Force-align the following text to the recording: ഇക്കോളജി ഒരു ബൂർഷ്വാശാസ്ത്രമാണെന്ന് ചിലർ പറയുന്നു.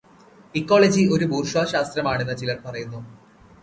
ഇക്കോളജി 0.55 1.03
ഒരു 1.11 1.25
ബൂർഷ്വാശാസ്ത്രമാണെന്ന് 1.25 2.37
ചിലർ 2.37 2.59
പറയുന്നു. 2.65 3.01